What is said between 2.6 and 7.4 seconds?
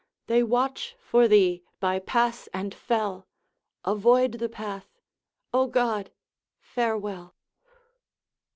fell... Avoid the path... O God!... farewell.'